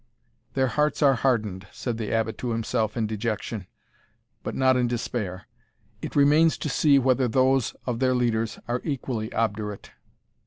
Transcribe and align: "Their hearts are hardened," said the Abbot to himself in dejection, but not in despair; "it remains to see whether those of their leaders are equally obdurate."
"Their 0.55 0.65
hearts 0.65 1.03
are 1.03 1.13
hardened," 1.13 1.67
said 1.71 1.99
the 1.99 2.11
Abbot 2.11 2.35
to 2.39 2.49
himself 2.49 2.97
in 2.97 3.05
dejection, 3.05 3.67
but 4.41 4.55
not 4.55 4.75
in 4.75 4.87
despair; 4.87 5.45
"it 6.01 6.15
remains 6.15 6.57
to 6.57 6.69
see 6.69 6.97
whether 6.97 7.27
those 7.27 7.75
of 7.85 7.99
their 7.99 8.15
leaders 8.15 8.57
are 8.67 8.81
equally 8.83 9.31
obdurate." 9.31 9.91